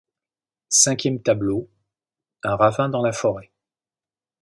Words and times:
Cinquième 0.69 1.21
tableau– 1.21 1.69
Un 2.43 2.55
ravin 2.55 2.89
dans 2.89 3.03
la 3.03 3.11
forêt. 3.11 3.51